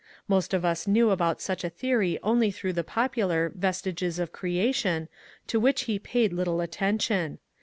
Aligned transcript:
Most 0.27 0.55
of 0.55 0.65
us 0.65 0.87
knew 0.87 1.11
about 1.11 1.43
such 1.43 1.63
a 1.63 1.69
theory 1.69 2.17
only 2.23 2.49
through 2.49 2.73
the 2.73 2.83
popular 2.83 3.51
^^ 3.55 3.55
Vestiges 3.55 4.17
of 4.17 4.31
Creation," 4.31 5.07
to 5.45 5.59
which 5.59 5.83
he 5.83 5.99
paid 5.99 6.33
little 6.33 6.59
attention. 6.59 7.37